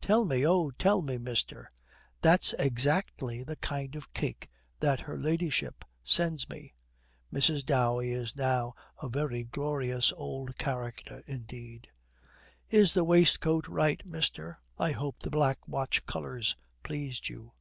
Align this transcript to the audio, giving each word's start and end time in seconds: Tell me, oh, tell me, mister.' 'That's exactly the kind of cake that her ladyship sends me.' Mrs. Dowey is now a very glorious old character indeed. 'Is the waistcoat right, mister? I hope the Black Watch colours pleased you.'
Tell 0.00 0.24
me, 0.24 0.46
oh, 0.46 0.70
tell 0.70 1.02
me, 1.02 1.18
mister.' 1.18 1.68
'That's 2.20 2.52
exactly 2.52 3.42
the 3.42 3.56
kind 3.56 3.96
of 3.96 4.14
cake 4.14 4.48
that 4.78 5.00
her 5.00 5.18
ladyship 5.18 5.84
sends 6.04 6.48
me.' 6.48 6.72
Mrs. 7.32 7.66
Dowey 7.66 8.12
is 8.12 8.36
now 8.36 8.76
a 9.02 9.08
very 9.08 9.42
glorious 9.42 10.12
old 10.12 10.56
character 10.56 11.24
indeed. 11.26 11.88
'Is 12.68 12.94
the 12.94 13.02
waistcoat 13.02 13.66
right, 13.66 14.06
mister? 14.06 14.54
I 14.78 14.92
hope 14.92 15.18
the 15.18 15.30
Black 15.30 15.66
Watch 15.66 16.06
colours 16.06 16.54
pleased 16.84 17.28
you.' 17.28 17.52